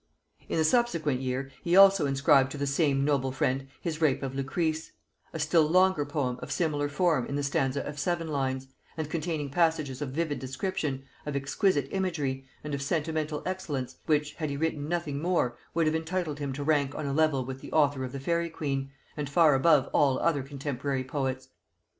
In 0.49 0.57
the 0.57 0.63
subsequent 0.63 1.19
year 1.21 1.51
he 1.63 1.75
also 1.75 2.07
inscribed 2.07 2.49
to 2.53 2.57
the 2.57 2.65
same 2.65 3.05
noble 3.05 3.31
friend 3.31 3.67
his 3.81 4.01
Rape 4.01 4.23
of 4.23 4.33
Lucrece, 4.33 4.93
a 5.31 5.37
still 5.37 5.67
longer 5.69 6.05
poem 6.07 6.39
of 6.41 6.51
similar 6.51 6.89
form 6.89 7.27
in 7.27 7.35
the 7.35 7.43
stanza 7.43 7.81
of 7.85 7.99
seven 7.99 8.27
lines, 8.27 8.65
and 8.97 9.11
containing 9.11 9.51
passages 9.51 10.01
of 10.01 10.09
vivid 10.09 10.39
description, 10.39 11.03
of 11.27 11.35
exquisite 11.35 11.87
imagery, 11.91 12.47
and 12.63 12.73
of 12.73 12.81
sentimental 12.81 13.43
excellence, 13.45 13.97
which, 14.07 14.33
had 14.33 14.49
he 14.49 14.57
written 14.57 14.89
nothing 14.89 15.21
more, 15.21 15.55
would 15.75 15.85
have 15.85 15.95
entitled 15.95 16.39
him 16.39 16.51
to 16.53 16.63
rank 16.63 16.95
on 16.95 17.05
a 17.05 17.13
level 17.13 17.45
with 17.45 17.61
the 17.61 17.71
author 17.71 18.03
of 18.03 18.11
the 18.11 18.19
Faery 18.19 18.49
Queen, 18.49 18.89
and 19.15 19.29
far 19.29 19.53
above 19.53 19.87
all 19.93 20.17
other 20.17 20.41
contemporary 20.41 21.03
poets. 21.03 21.49